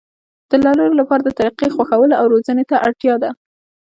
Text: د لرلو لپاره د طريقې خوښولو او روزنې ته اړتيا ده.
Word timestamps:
د 0.49 0.51
لرلو 0.63 0.93
لپاره 1.01 1.21
د 1.23 1.29
طريقې 1.39 1.67
خوښولو 1.75 2.13
او 2.21 2.25
روزنې 2.33 2.63
ته 2.69 2.75
اړتيا 2.87 3.15
ده. 3.23 3.29